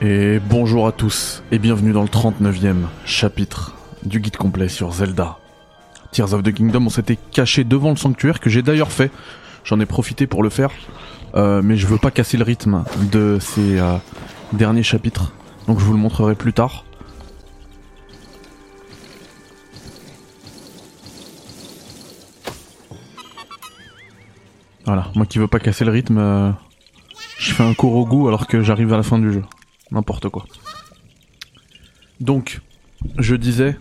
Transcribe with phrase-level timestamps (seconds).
[0.00, 5.38] Et bonjour à tous et bienvenue dans le 39e chapitre du guide complet sur Zelda.
[6.12, 9.10] Tears of the Kingdom, on s'était caché devant le sanctuaire que j'ai d'ailleurs fait.
[9.64, 10.70] J'en ai profité pour le faire,
[11.34, 13.96] euh, mais je veux pas casser le rythme de ces euh,
[14.52, 15.32] derniers chapitres,
[15.66, 16.84] donc je vous le montrerai plus tard.
[24.84, 26.52] Voilà, moi qui veux pas casser le rythme, euh,
[27.40, 29.42] je fais un cours au goût alors que j'arrive à la fin du jeu.
[29.90, 30.44] N'importe quoi.
[32.20, 32.60] Donc,
[33.18, 33.76] je disais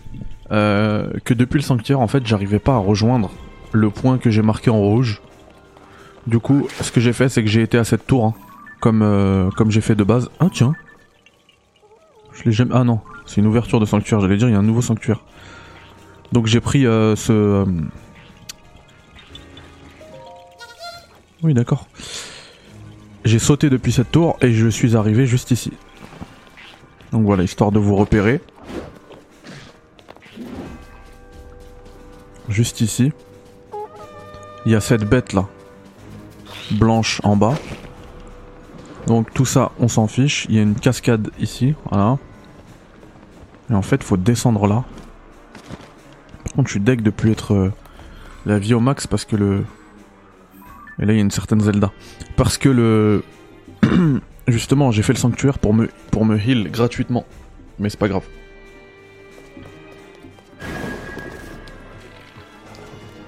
[0.51, 3.31] euh, que depuis le sanctuaire, en fait, j'arrivais pas à rejoindre
[3.71, 5.21] le point que j'ai marqué en rouge.
[6.27, 8.33] Du coup, ce que j'ai fait, c'est que j'ai été à cette tour, hein,
[8.79, 10.29] comme, euh, comme j'ai fait de base.
[10.39, 10.73] Ah tiens.
[12.33, 12.71] Je l'ai jamais...
[12.73, 15.23] Ah non, c'est une ouverture de sanctuaire, j'allais dire, il y a un nouveau sanctuaire.
[16.31, 17.31] Donc j'ai pris euh, ce...
[17.31, 17.65] euh,
[21.43, 21.87] Oui, d'accord.
[23.25, 25.71] J'ai sauté depuis cette tour et je suis arrivé juste ici.
[27.11, 28.41] Donc voilà, histoire de vous repérer.
[32.49, 33.11] Juste ici.
[34.65, 35.47] Il y a cette bête là.
[36.71, 37.55] Blanche en bas.
[39.07, 40.45] Donc tout ça, on s'en fiche.
[40.49, 41.75] Il y a une cascade ici.
[41.89, 42.17] Voilà.
[43.69, 44.83] Et en fait, faut descendre là.
[46.43, 47.73] Par contre, je suis deg de plus être euh,
[48.45, 49.65] la vie au max parce que le...
[50.99, 51.91] Et là, il y a une certaine Zelda.
[52.35, 53.23] Parce que le...
[54.47, 57.25] Justement, j'ai fait le sanctuaire pour me, pour me heal gratuitement.
[57.79, 58.23] Mais c'est pas grave.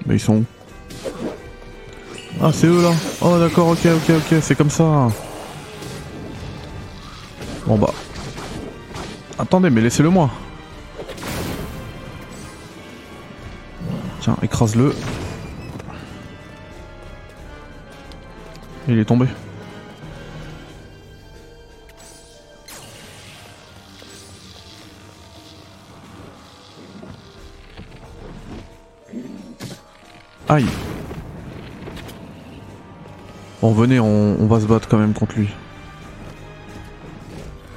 [0.06, 0.46] Mais ils sont où?
[2.42, 5.10] Ah, c'est eux là Oh, d'accord, ok, ok, ok, c'est comme ça.
[7.68, 7.94] Bon bah.
[9.38, 10.32] Attendez, mais laissez-le moi.
[14.22, 14.96] Tiens, écrase-le.
[18.88, 19.28] Il est tombé.
[30.50, 30.66] Aïe.
[33.62, 35.50] Bon venez, on, va se battre quand même contre lui.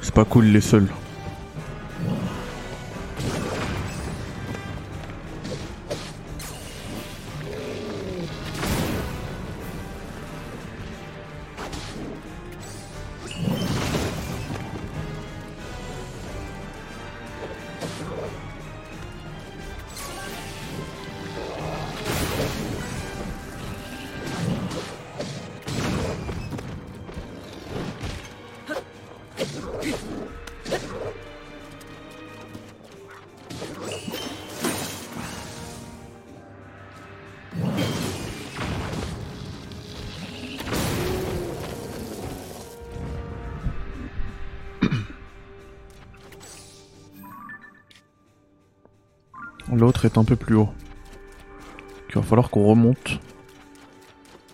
[0.00, 0.62] C'est pas cool, il est
[49.72, 50.68] L'autre est un peu plus haut.
[52.10, 53.20] Il va falloir qu'on remonte.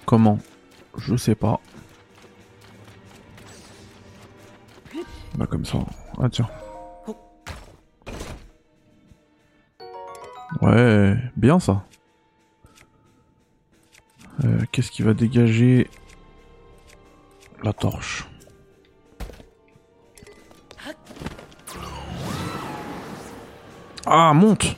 [0.07, 0.39] Comment?
[0.97, 1.61] Je sais pas.
[5.35, 5.79] Bah comme ça.
[6.21, 6.49] Ah tiens.
[10.63, 11.85] Ouais, bien ça.
[14.45, 15.91] Euh, Qu'est-ce qui va dégager
[17.65, 18.29] la torche?
[24.07, 24.77] Ah, monte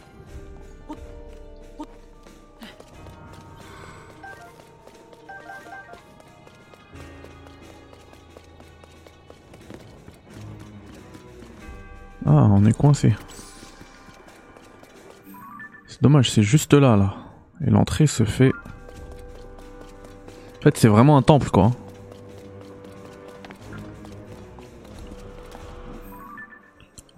[12.60, 13.14] on est coincé.
[15.86, 17.14] C'est dommage, c'est juste là, là.
[17.66, 18.52] Et l'entrée se fait...
[20.58, 21.70] En fait, c'est vraiment un temple, quoi.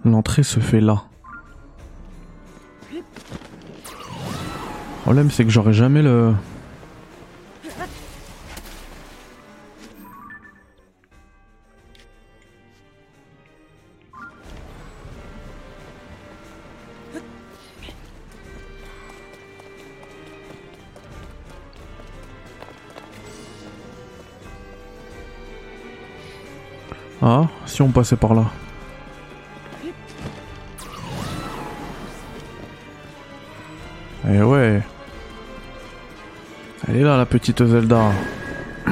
[0.05, 1.03] L'entrée se fait là.
[2.93, 3.01] Le
[5.03, 6.33] problème, c'est que j'aurai jamais le...
[27.25, 28.43] Ah, si on passait par là.
[34.29, 34.81] Eh ouais.
[36.85, 38.11] Elle est là, la petite Zelda.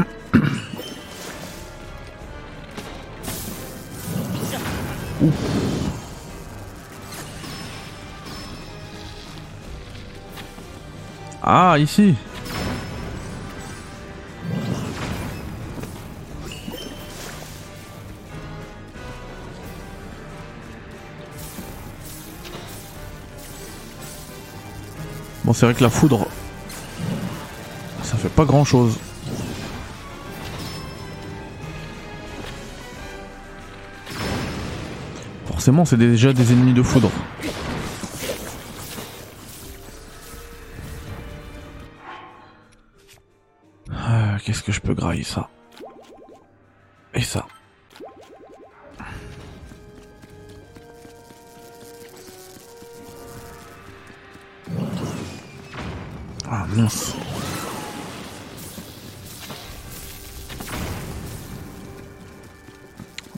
[11.44, 12.16] Ah, ici.
[25.62, 26.26] C'est vrai que la foudre,
[28.02, 28.98] ça fait pas grand chose.
[35.46, 37.12] Forcément, c'est déjà des ennemis de foudre.
[43.94, 45.51] Ah, Qu'est-ce que je peux grailler ça?
[56.54, 57.16] Ah mince.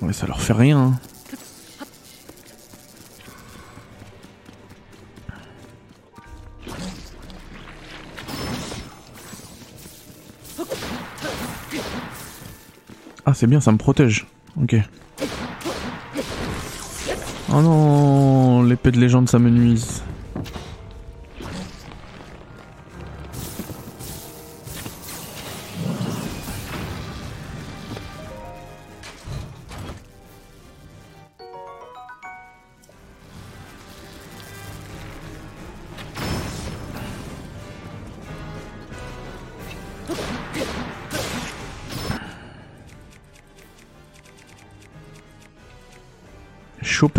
[0.02, 0.80] Ouais, ça leur fait rien.
[0.80, 1.00] hein.
[13.26, 14.26] Ah, c'est bien, ça me protège.
[14.62, 14.76] Ok.
[17.52, 20.03] Oh non, l'épée de légende, ça me nuise.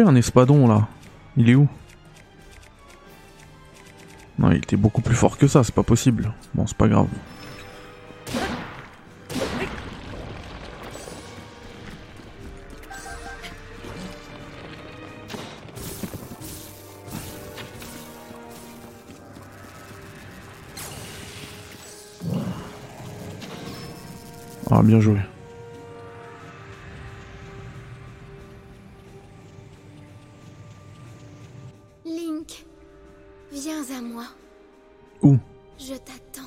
[0.03, 0.89] Un espadon là.
[1.37, 1.69] Il est où?
[4.39, 6.33] Non, il était beaucoup plus fort que ça, c'est pas possible.
[6.55, 7.07] Bon, c'est pas grave.
[24.71, 25.19] Ah, bien joué.
[32.45, 32.67] Link,
[33.53, 34.25] viens à moi.
[35.23, 35.39] Où?
[35.79, 36.43] Je t'attends.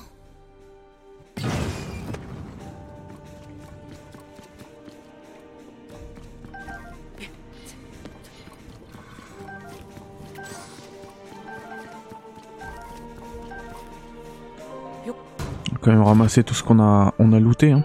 [15.80, 17.72] Quand même ramasser tout ce qu'on a, on a looté.
[17.72, 17.84] Hein.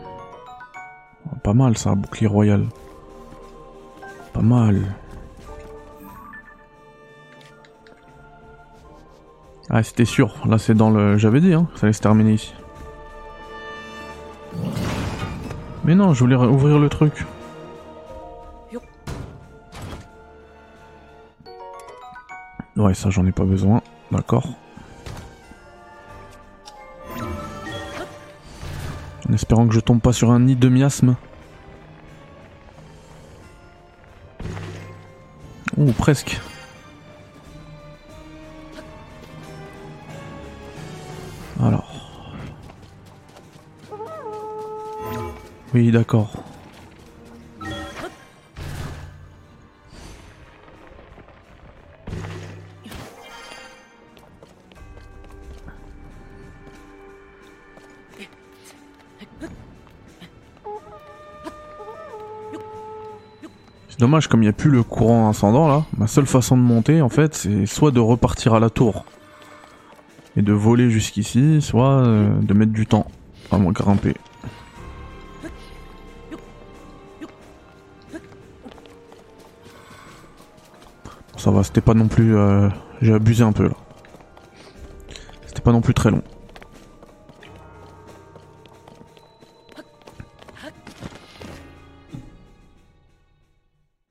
[1.43, 2.65] Pas mal ça, bouclier royal.
[4.33, 4.95] Pas mal.
[9.75, 10.35] Ah, c'était sûr.
[10.45, 11.17] Là, c'est dans le.
[11.17, 12.53] J'avais dit, hein, ça allait se terminer ici.
[15.83, 17.25] Mais non, je voulais ouvrir le truc.
[22.75, 23.81] Ouais, ça, j'en ai pas besoin.
[24.11, 24.47] D'accord.
[29.27, 31.15] En espérant que je tombe pas sur un nid de miasme.
[35.77, 36.39] Ouh, presque.
[45.73, 46.31] Oui, d'accord.
[63.89, 66.61] C'est dommage, comme il n'y a plus le courant ascendant là, ma seule façon de
[66.61, 69.05] monter en fait, c'est soit de repartir à la tour
[70.35, 73.07] et de voler jusqu'ici, soit euh, de mettre du temps
[73.51, 74.15] à me grimper.
[81.61, 82.35] C'était pas non plus.
[82.35, 82.69] euh,
[83.01, 83.75] J'ai abusé un peu là.
[85.45, 86.23] C'était pas non plus très long.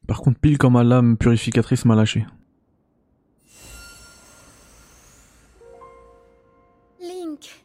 [0.06, 2.26] Par contre, pile comme ma lame purificatrice m'a lâché.
[7.00, 7.64] Link.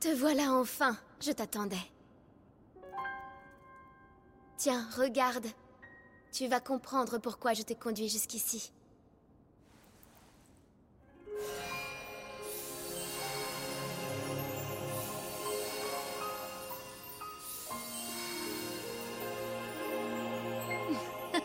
[0.00, 0.96] Te voilà enfin.
[1.20, 1.76] Je t'attendais.
[4.56, 5.46] Tiens, regarde.
[6.38, 8.70] Tu vas comprendre pourquoi je t'ai conduit jusqu'ici.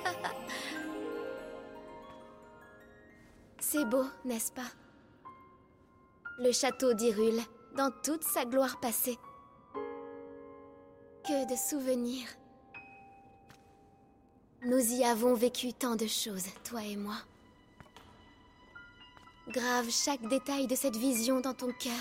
[3.60, 4.62] C'est beau, n'est-ce pas?
[6.38, 7.42] Le château d'Hyrule,
[7.76, 9.18] dans toute sa gloire passée.
[11.24, 12.28] Que de souvenirs.
[14.66, 17.18] Nous y avons vécu tant de choses, toi et moi.
[19.50, 21.92] Grave chaque détail de cette vision dans ton cœur.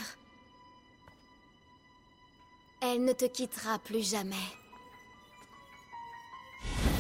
[2.80, 4.36] Elle ne te quittera plus jamais.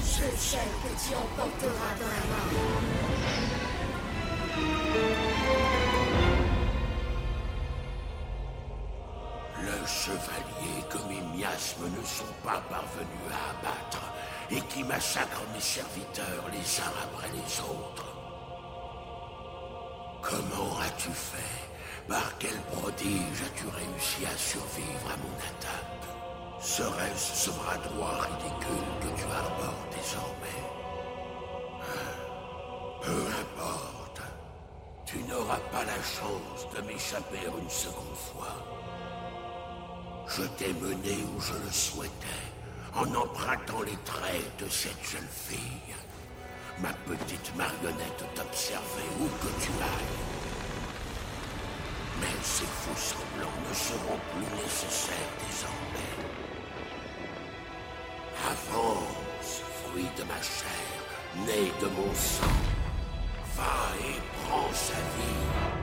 [0.02, 2.82] C'est celle que tu emporteras dans la mort.
[9.60, 14.11] Le chevalier comme les miasmes, ne sont pas parvenus à abattre
[14.50, 18.06] et qui massacrent mes serviteurs les uns après les autres.
[20.22, 21.62] Comment as-tu fait?
[22.08, 26.08] Par quel prodige as-tu réussi à survivre à mon attaque?
[26.60, 30.62] Serait-ce ce bras droit ridicule que tu arbores désormais?
[33.02, 34.22] Peu importe.
[35.04, 38.54] Tu n'auras pas la chance de m'échapper une seconde fois.
[40.28, 42.44] Je t'ai mené où je le souhaitais,
[42.94, 45.94] en empruntant les traits de cette jeune fille.
[46.80, 50.20] Ma petite marionnette t'observait où que tu ailles.
[52.20, 56.16] Mais ces faux semblants ne seront plus nécessaires désormais.
[58.50, 60.92] Avance, fruit de ma chair,
[61.46, 62.58] né de mon sang.
[63.56, 65.82] Va et prends sa vie.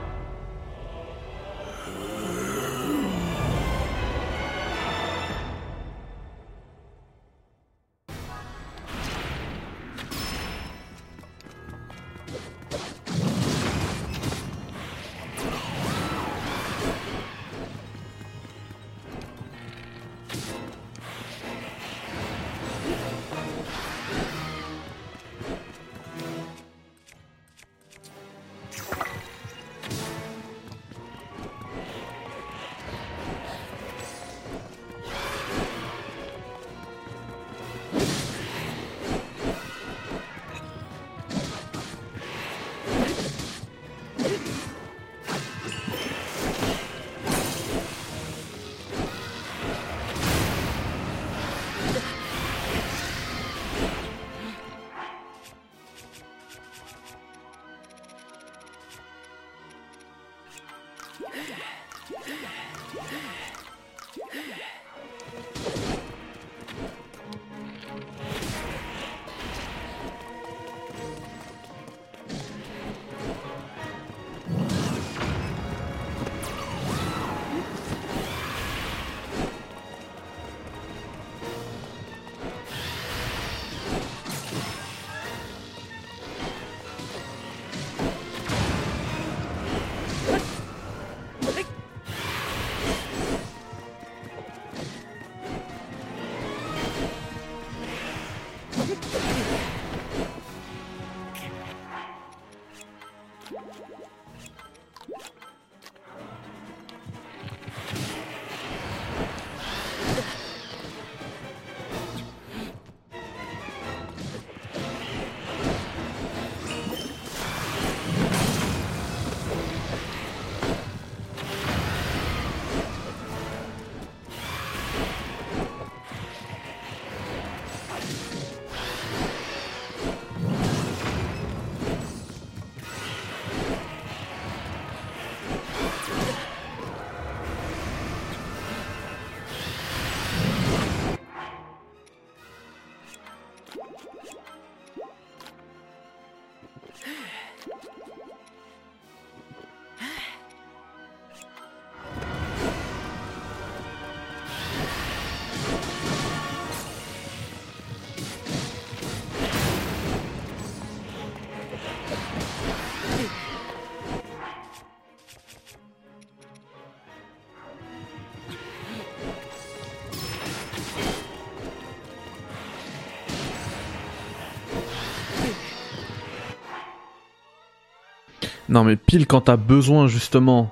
[178.69, 180.71] Non mais pile quand t'as besoin justement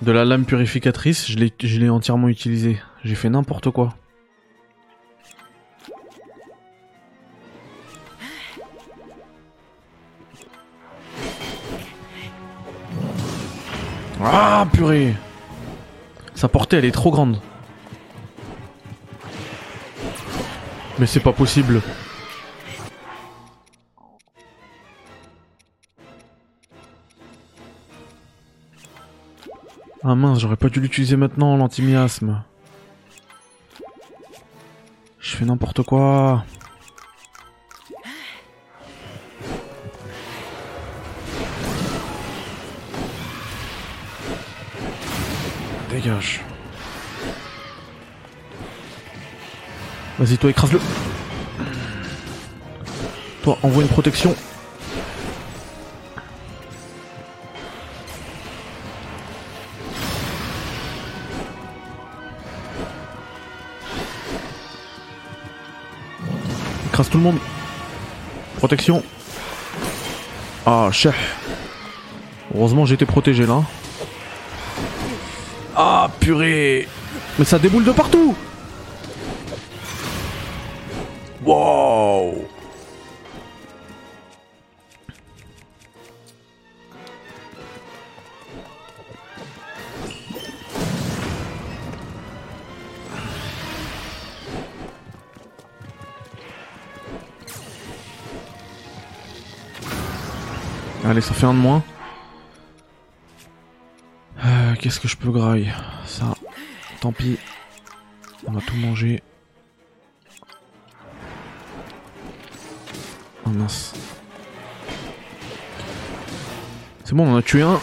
[0.00, 2.78] de la lame purificatrice, je l'ai, entièrement utilisé.
[3.02, 3.94] J'ai fait n'importe quoi.
[14.20, 15.16] Ah purée
[16.36, 17.40] Sa portée elle est trop grande.
[21.00, 21.82] Mais c'est pas possible.
[30.04, 32.42] Ah mince, j'aurais pas dû l'utiliser maintenant, l'antimiasme.
[35.20, 36.44] Je fais n'importe quoi.
[45.90, 46.40] Dégage.
[50.18, 50.80] Vas-y, toi, écrase-le.
[53.44, 54.34] Toi, envoie une protection.
[67.10, 67.38] Tout le monde.
[68.56, 69.02] Protection.
[70.64, 71.14] Ah, chef.
[72.54, 73.62] Heureusement, j'étais protégé là.
[75.76, 76.88] Ah, purée.
[77.38, 78.34] Mais ça déboule de partout.
[81.44, 82.46] Wow.
[101.12, 101.82] Allez, ça fait un de moins.
[104.42, 105.70] Euh, Qu'est-ce que je peux grailler?
[106.06, 106.32] Ça,
[107.02, 107.38] tant pis.
[108.46, 109.22] On va tout manger.
[113.44, 113.92] Oh mince.
[117.04, 117.78] C'est bon, on en a tué un.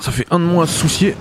[0.00, 1.14] Ça fait un de moins à se soucier.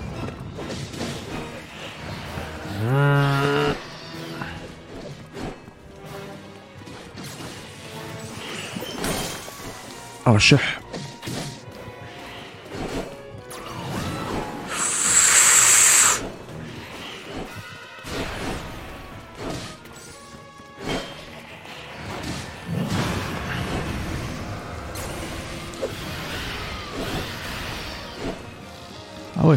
[10.26, 10.81] Ah, chef.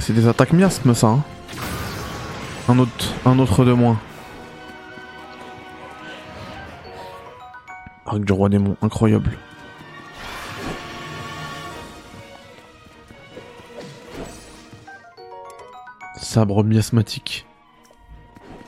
[0.04, 1.06] C'est des attaques miasmes ça.
[1.06, 1.22] hein.
[2.68, 2.78] Un
[3.38, 3.98] autre, de moins.
[8.04, 9.30] Arc du roi démon, incroyable.
[16.20, 17.46] Sabre miasmatique.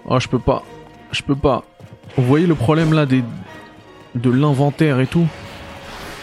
[0.06, 0.62] Oh, je peux pas.
[1.10, 1.64] Je peux pas.
[2.16, 3.22] Vous voyez le problème là des
[4.14, 5.26] de l'inventaire et tout?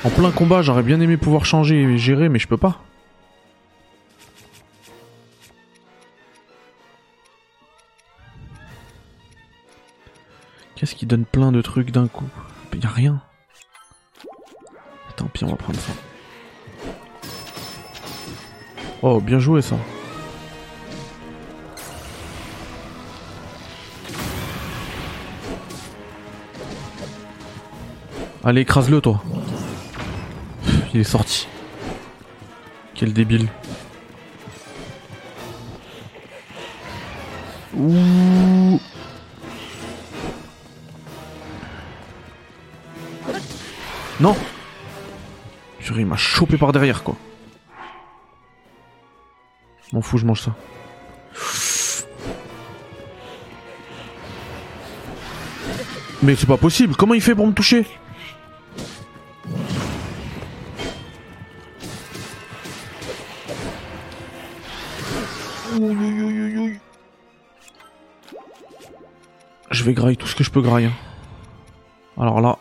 [0.03, 2.82] En plein combat, j'aurais bien aimé pouvoir changer et gérer, mais je peux pas.
[11.13, 12.27] Donne plein de trucs d'un coup
[12.73, 13.21] Y a rien.
[15.15, 15.91] Tant pis, on va prendre ça.
[19.03, 19.75] Oh, bien joué ça.
[28.43, 29.23] Allez, écrase-le toi.
[30.95, 31.47] Il est sorti.
[32.95, 33.49] Quel débile.
[37.77, 38.22] Ouh.
[44.23, 44.37] Non
[45.79, 47.17] Purée, il m'a chopé par derrière, quoi.
[49.91, 50.55] M'en fous, je mange ça.
[56.21, 57.85] Mais c'est pas possible, comment il fait pour me toucher?
[69.69, 70.91] Je vais grailler tout ce que je peux grailler.
[72.17, 72.57] Alors là...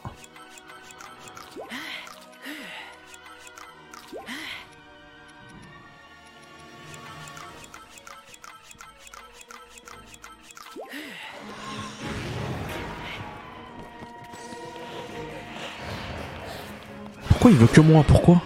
[17.67, 18.43] que moi Pourquoi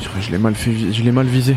[0.00, 1.56] Je l'ai mal fait, je l'ai mal visé.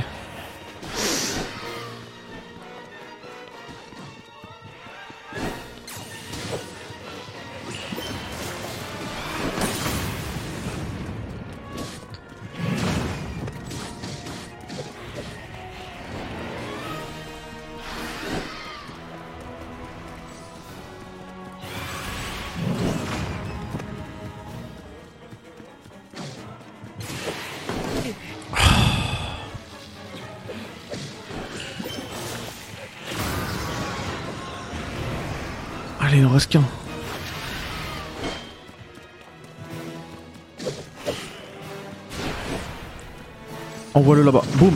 [44.07, 44.43] Envoie-le là-bas.
[44.55, 44.71] Boum.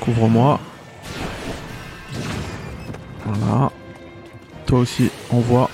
[0.00, 0.60] Couvre-moi.
[3.24, 3.72] Voilà.
[4.66, 5.70] Toi aussi, envoie.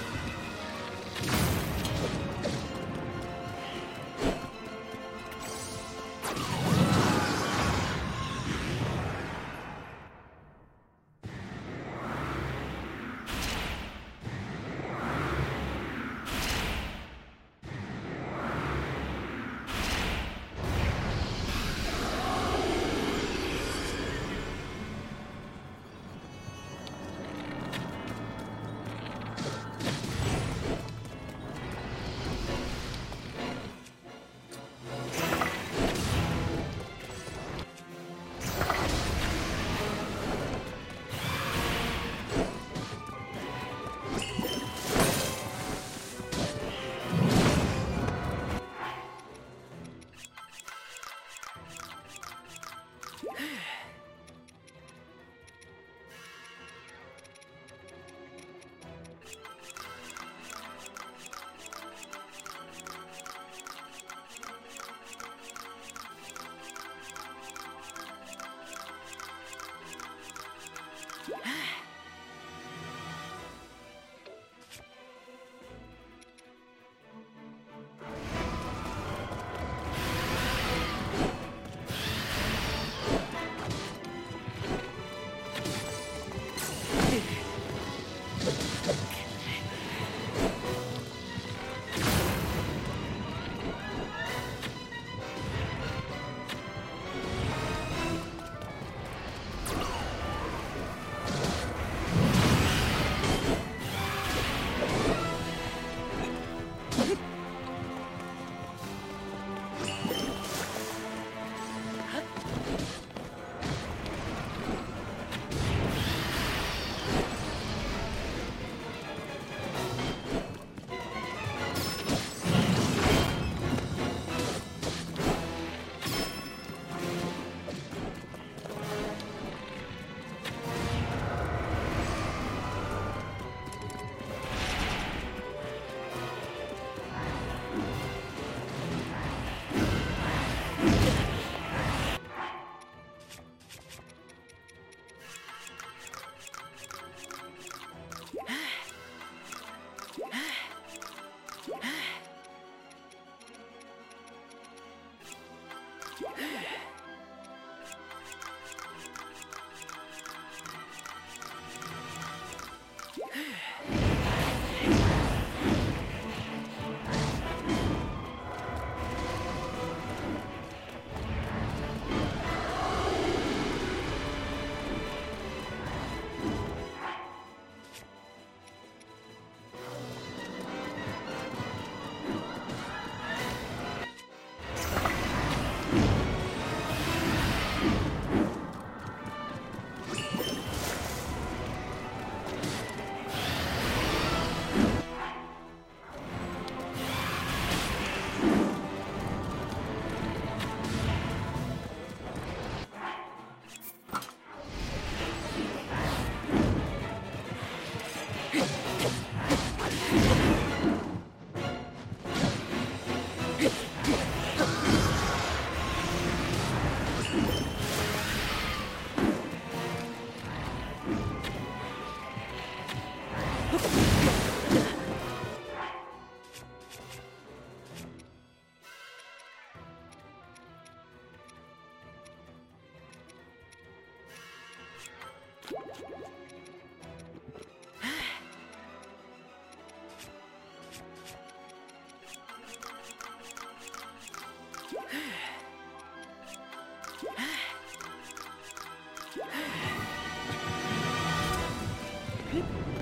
[252.57, 252.95] people.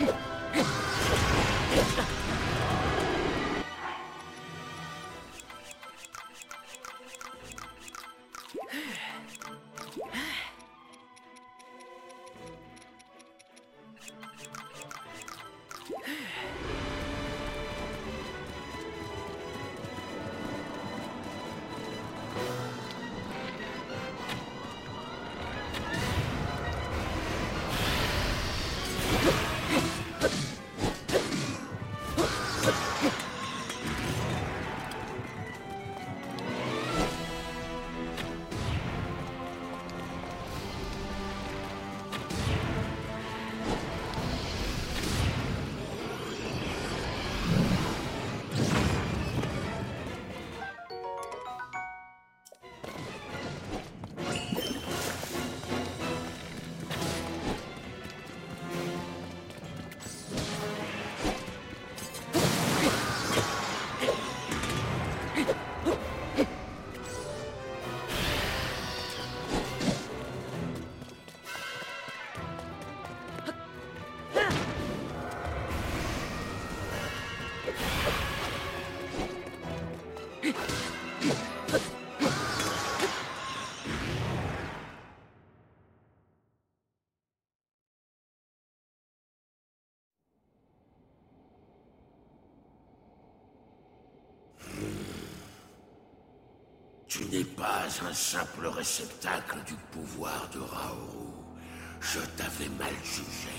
[0.00, 0.89] えっ!?
[97.20, 101.28] Tu n'es pas un simple réceptacle du pouvoir de Raoru.
[102.00, 103.58] Je t'avais mal jugé.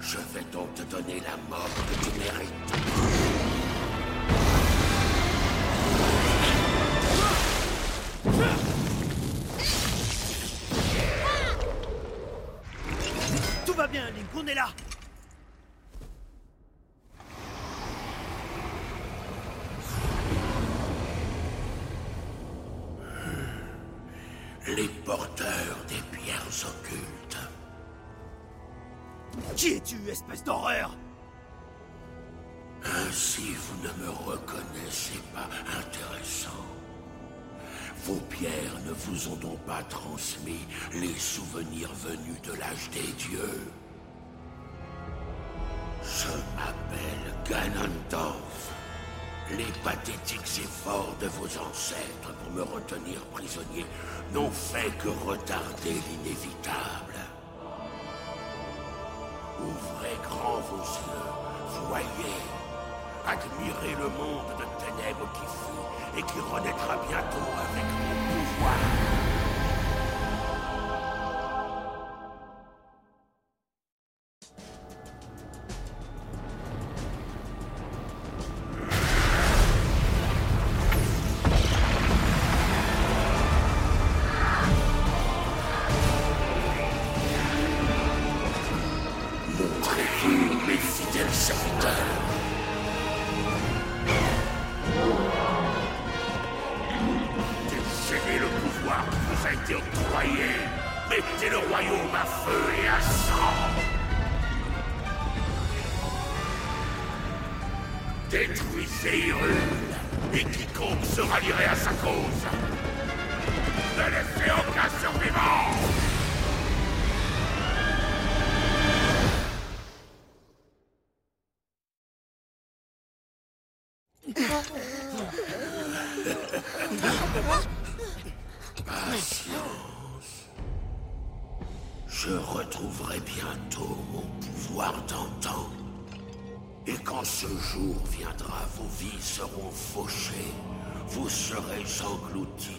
[0.00, 2.52] Je vais donc te donner la mort que tu mérites.
[13.64, 14.68] Tout va bien, Link, on est là
[39.28, 43.60] ont donc pas transmis les souvenirs venus de l'âge des dieux.
[46.02, 48.70] Je m'appelle Ganondorf.
[49.56, 53.84] Les pathétiques efforts de vos ancêtres pour me retenir prisonnier
[54.32, 57.18] n'ont fait que retarder l'inévitable.
[59.60, 61.19] Ouvrez grand vos yeux,
[63.30, 69.39] admirez le monde de ténèbres qui fut et qui renaîtra bientôt avec mon pouvoir.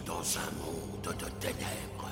[0.06, 2.08] Dans un monde de ténèbres.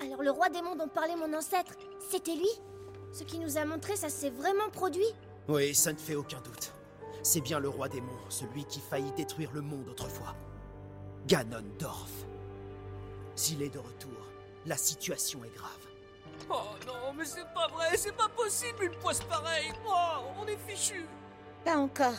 [0.00, 1.72] Alors le roi démon dont parlait mon ancêtre,
[2.10, 2.48] c'était lui?
[3.12, 5.02] Ce qui nous a montré, ça s'est vraiment produit?
[5.48, 6.72] Oui, ça ne fait aucun doute.
[7.22, 10.34] C'est bien le roi démon, celui qui faillit détruire le monde autrefois.
[11.26, 12.26] Ganondorf.
[13.34, 14.10] S'il est de retour,
[14.66, 15.70] la situation est grave.
[16.50, 20.58] Oh non, mais c'est pas vrai, c'est pas possible une poisse pareille Oh, on est
[20.68, 21.06] fichu
[21.64, 22.18] Pas encore.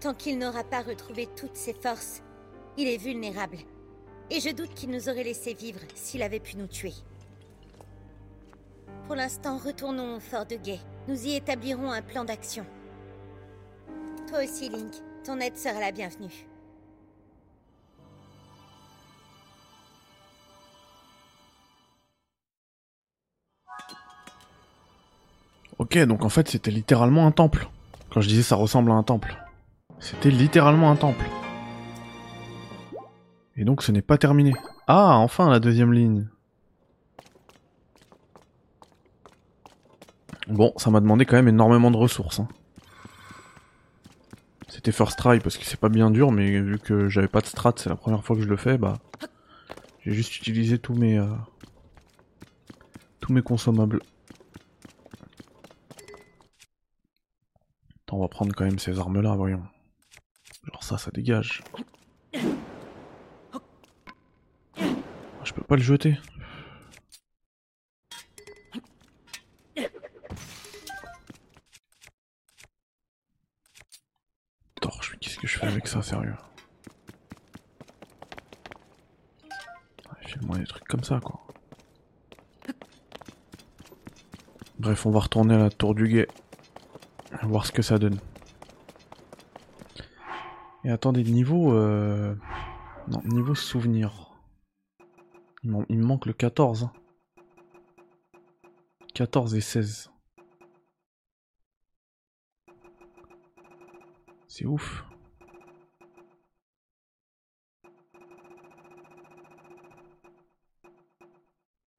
[0.00, 2.22] Tant qu'il n'aura pas retrouvé toutes ses forces,
[2.78, 3.58] il est vulnérable.
[4.30, 6.94] Et je doute qu'il nous aurait laissé vivre s'il avait pu nous tuer.
[9.06, 10.80] Pour l'instant, retournons au fort de Guet.
[11.08, 12.66] Nous y établirons un plan d'action.
[14.28, 14.92] Toi aussi, Link.
[15.24, 16.46] Ton aide sera la bienvenue.
[25.78, 27.68] Ok, donc en fait c'était littéralement un temple.
[28.10, 29.36] Quand je disais ça ressemble à un temple.
[29.98, 31.24] C'était littéralement un temple.
[33.56, 34.54] Et donc ce n'est pas terminé.
[34.86, 36.28] Ah, enfin la deuxième ligne.
[40.48, 42.40] Bon, ça m'a demandé quand même énormément de ressources.
[42.40, 42.48] hein.
[44.68, 47.46] C'était first try parce que c'est pas bien dur, mais vu que j'avais pas de
[47.46, 48.98] strat, c'est la première fois que je le fais, bah...
[50.00, 51.18] J'ai juste utilisé tous mes...
[51.18, 51.26] euh,
[53.20, 54.00] tous mes consommables.
[58.16, 59.62] On va prendre quand même ces armes là, voyons.
[60.64, 61.62] Genre ça, ça dégage.
[65.44, 66.18] Je peux pas le jeter.
[74.80, 76.36] Torche, qu'est-ce que je fais avec ça, sérieux?
[80.22, 81.40] File-moi des trucs comme ça, quoi.
[84.78, 86.28] Bref, on va retourner à la tour du guet.
[87.42, 88.18] Voir ce que ça donne.
[90.84, 91.72] Et attendez, niveau...
[91.72, 92.34] Euh...
[93.08, 94.32] Non, niveau souvenir.
[95.62, 96.84] Il me manque le 14.
[96.84, 96.92] hein.
[99.14, 100.10] 14 et 16.
[104.48, 105.04] C'est ouf.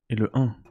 [0.09, 0.55] Et le 1.«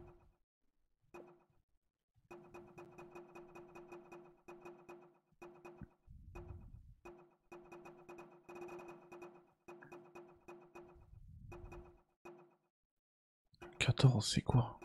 [14.06, 14.78] 14, c'est quoi?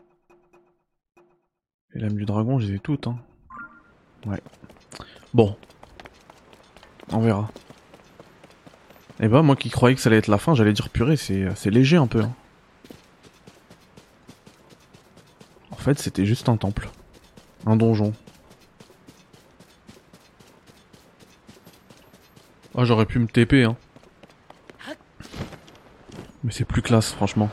[1.93, 3.17] Les lames du dragon, je les ai toutes, hein.
[5.33, 5.55] Bon.
[7.11, 7.49] On verra.
[9.19, 11.47] Et bah moi qui croyais que ça allait être la fin, j'allais dire purée, c'est
[11.55, 12.21] c'est léger un peu.
[12.21, 12.33] hein.
[15.69, 16.89] En fait, c'était juste un temple.
[17.65, 18.13] Un donjon.
[22.75, 23.75] Ah, j'aurais pu me TP, hein.
[26.43, 27.49] Mais c'est plus classe, franchement.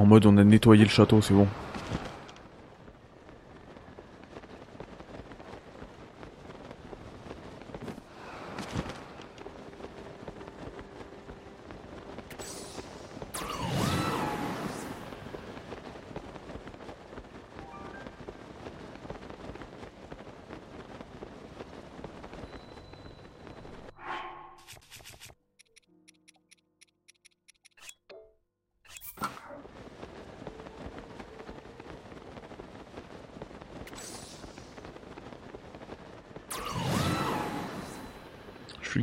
[0.00, 1.46] En mode, on a nettoyé le château, c'est bon.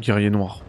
[0.08, 0.63] Guerrier noir.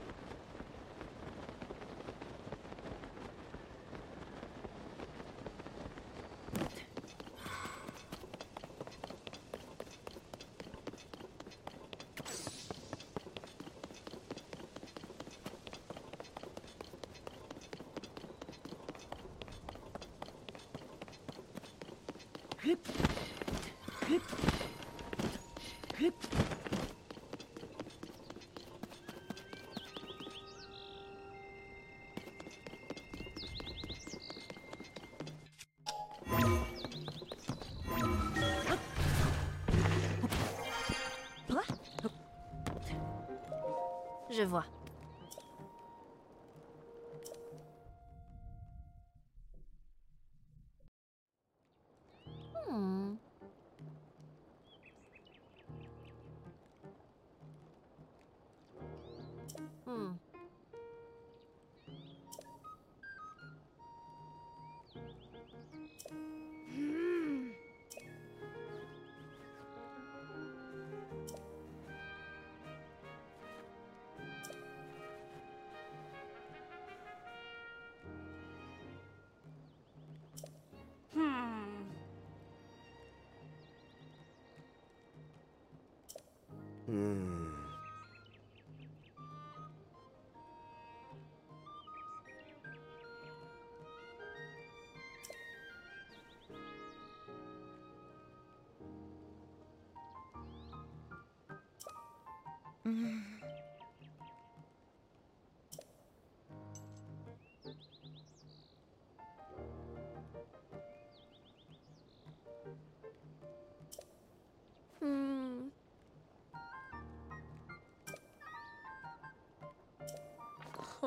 [86.89, 87.53] 嗯。
[102.85, 103.38] 嗯。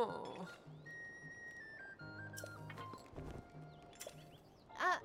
[0.04, 0.48] Oh.
[4.80, 5.00] Ah,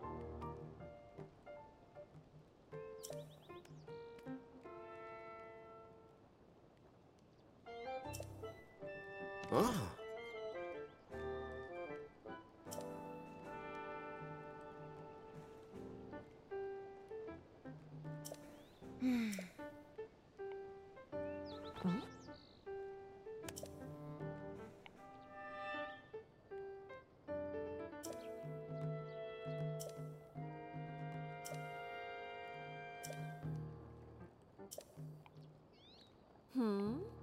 [9.53, 9.97] Ah.
[19.01, 19.45] hmm.
[36.59, 37.15] Oh,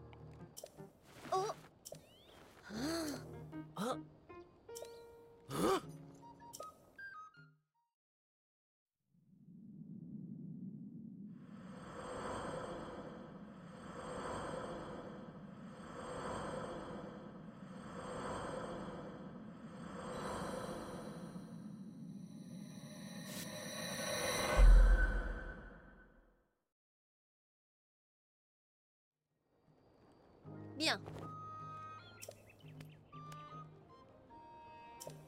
[30.84, 31.00] bien.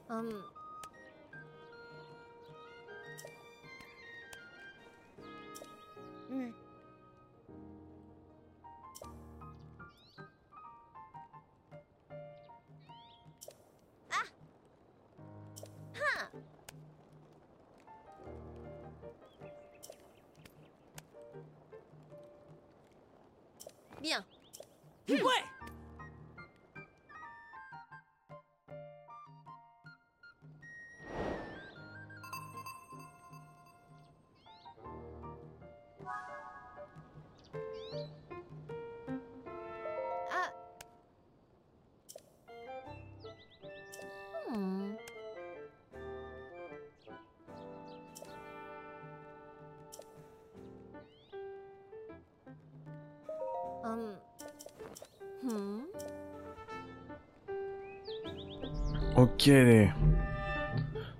[0.08, 0.55] Hum.
[25.08, 25.55] Ouais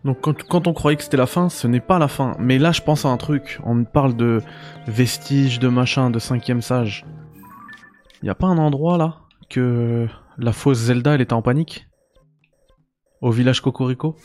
[0.04, 2.36] Donc quand, on croyait que c'était la fin, ce n'est pas la fin.
[2.38, 3.60] Mais là, je pense à un truc.
[3.64, 4.40] On parle de
[4.86, 7.04] vestiges, de machin, de cinquième sage.
[8.22, 9.20] Y a pas un endroit là
[9.50, 10.06] que
[10.38, 11.88] la fausse Zelda, elle était en panique?
[13.20, 14.16] Au village Cocorico?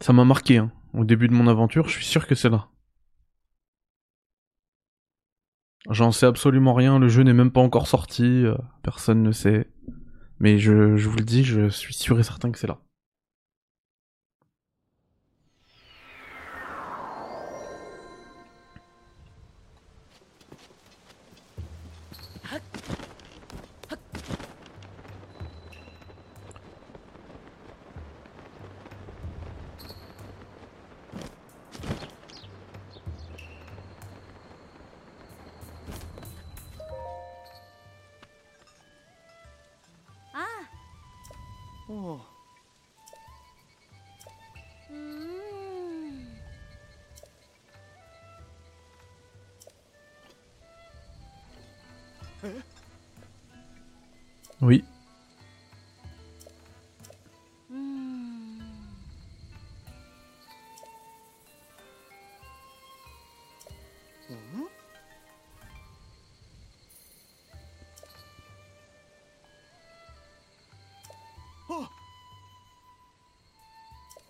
[0.00, 0.72] Ça m'a marqué, hein.
[0.94, 2.66] Au début de mon aventure, je suis sûr que c'est là.
[5.90, 9.68] J'en sais absolument rien, le jeu n'est même pas encore sorti, euh, personne ne sait.
[10.38, 12.78] Mais je, je vous le dis, je suis sûr et certain que c'est là.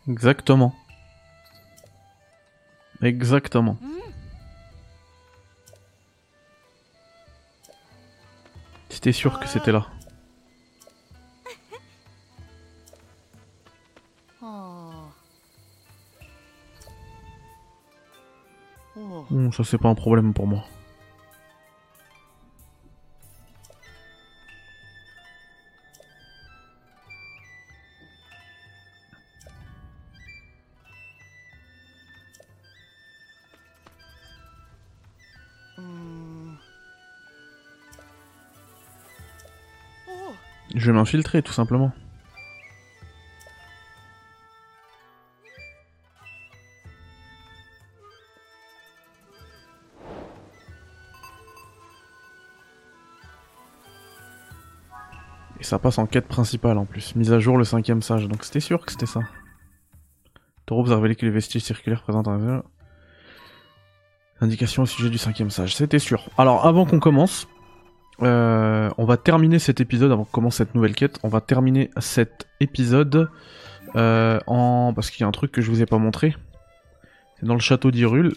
[0.08, 0.74] Exactement.
[3.02, 3.76] Exactement.
[8.88, 9.86] C'était sûr que c'était là.
[19.30, 20.64] Bon, ça c'est pas un problème pour moi.
[41.02, 41.90] M'infiltrer tout simplement.
[55.58, 57.16] Et ça passe en quête principale en plus.
[57.16, 59.22] Mise à jour le cinquième sage, donc c'était sûr que c'était ça.
[60.66, 62.62] Taureau vous a révélé que les vestiges circulaires présentent un...
[64.40, 66.28] Indication au sujet du cinquième sage, c'était sûr.
[66.38, 67.48] Alors avant qu'on commence,
[68.22, 71.18] euh, on va terminer cet épisode avant qu'on commence cette nouvelle quête.
[71.22, 73.28] On va terminer cet épisode
[73.96, 76.36] euh, en parce qu'il y a un truc que je vous ai pas montré.
[77.38, 78.34] C'est dans le château d'Hyrule.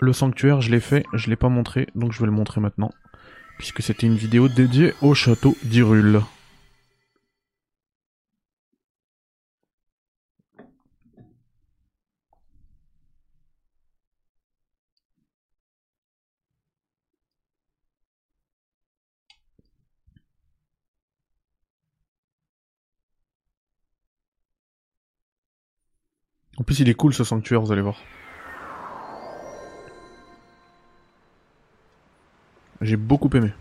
[0.00, 2.90] Le sanctuaire, je l'ai fait, je l'ai pas montré, donc je vais le montrer maintenant,
[3.56, 6.20] puisque c'était une vidéo dédiée au château d'Hyrule.
[26.66, 27.96] Plus, il est cool ce sanctuaire, vous allez voir.
[32.80, 33.52] J'ai beaucoup aimé.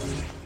[0.00, 0.39] Thank you.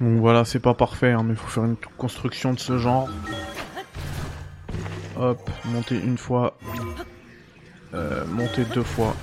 [0.00, 3.08] Donc voilà, c'est pas parfait, hein, mais faut faire une construction de ce genre.
[5.16, 6.56] Hop, monter une fois.
[7.94, 9.14] Euh, monter deux fois.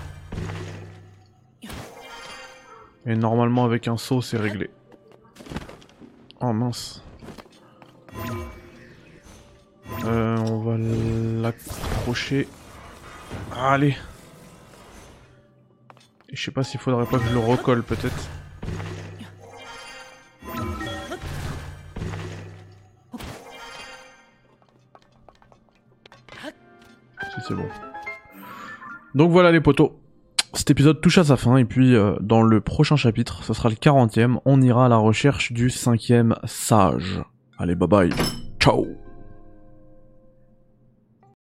[3.06, 4.70] Et normalement avec un saut c'est réglé.
[6.39, 7.04] Oh mince.
[10.06, 12.48] Euh, on va l'accrocher.
[13.56, 13.98] Allez.
[16.32, 18.30] Je sais pas s'il faudrait pas que je le recolle peut-être.
[29.22, 29.91] Donc voilà les potos.
[30.53, 33.69] Cet épisode touche à sa fin et puis euh, dans le prochain chapitre, ce sera
[33.69, 37.22] le 40 e on ira à la recherche du cinquième sage.
[37.59, 38.09] Allez bye bye.
[38.59, 38.88] Ciao